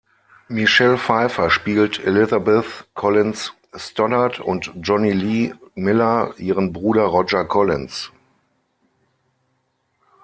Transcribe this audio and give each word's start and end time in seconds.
Michelle 0.49 0.97
Pfeiffer 0.97 1.51
spielt 1.51 2.03
Elizabeth 2.03 2.87
Collins 2.95 3.53
Stoddard 3.75 4.39
und 4.39 4.73
Jonny 4.81 5.11
Lee 5.11 5.53
Miller 5.75 6.33
ihren 6.39 6.73
Bruder 6.73 7.03
Roger 7.03 7.45
Collins. 7.45 8.11